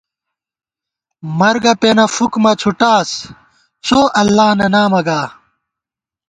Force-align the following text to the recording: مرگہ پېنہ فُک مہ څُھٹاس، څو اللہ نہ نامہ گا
مرگہ 1.39 1.73
پېنہ 1.81 2.05
فُک 2.15 2.33
مہ 2.43 2.51
څُھٹاس، 2.61 3.09
څو 3.85 3.99
اللہ 4.21 4.47
نہ 4.59 4.67
نامہ 4.73 5.01
گا 5.07 5.21